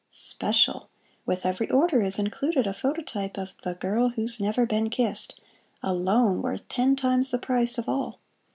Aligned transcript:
=SPECIAL.= 0.09 0.89
With 1.27 1.45
every 1.45 1.69
order 1.69 2.01
is 2.01 2.17
included 2.17 2.65
a 2.65 2.71
phototype 2.73 3.37
of 3.37 3.53
THE 3.61 3.75
GIRL 3.75 4.09
WHO'S 4.15 4.39
NEVER 4.39 4.65
BEEN 4.65 4.89
KISSED—alone 4.89 6.41
worth 6.41 6.67
ten 6.67 6.95
times 6.95 7.29
the 7.29 7.37
price 7.37 7.77
of 7.77 7.87
all. 7.87 8.19